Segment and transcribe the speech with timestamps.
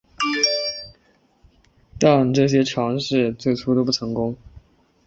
[1.99, 4.35] 但这些尝试最初都不成功。